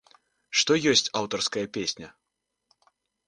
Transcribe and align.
Што 0.59 0.77
ёсць 0.91 1.11
аўтарская 1.19 1.63
песня? 1.77 2.07